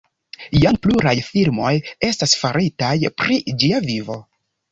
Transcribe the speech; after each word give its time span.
Jam 0.61 0.77
pluraj 0.85 1.13
filmoj 1.25 1.73
estas 2.09 2.33
faritaj 2.43 2.95
pri 3.23 3.37
ĝia 3.65 3.85
vivo. 3.93 4.19